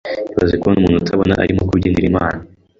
ibaze 0.33 0.55
kubona 0.59 0.77
umuntu 0.79 0.97
utabona 1.01 1.33
arimo 1.43 1.61
kubyinira 1.69 2.07
Imana 2.11 2.39